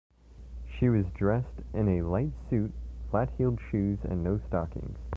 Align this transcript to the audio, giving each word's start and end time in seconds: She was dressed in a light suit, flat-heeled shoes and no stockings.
She 0.67 0.89
was 0.89 1.05
dressed 1.13 1.61
in 1.75 1.87
a 1.87 2.01
light 2.01 2.33
suit, 2.49 2.71
flat-heeled 3.11 3.59
shoes 3.69 3.99
and 4.03 4.23
no 4.23 4.39
stockings. 4.47 4.97